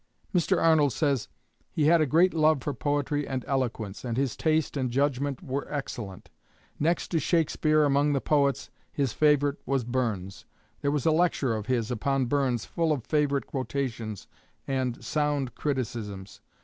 [0.33, 0.57] Mr.
[0.59, 1.27] Arnold says:
[1.69, 5.71] "He had a great love for poetry and eloquence, and his taste and judgment were
[5.71, 6.31] excellent.
[6.79, 10.45] Next to Shakespeare among the poets, his favorite was Burns.
[10.81, 14.25] There was a lecture of his upon Burns full of favorite quotations
[14.67, 16.41] and sound criticisms."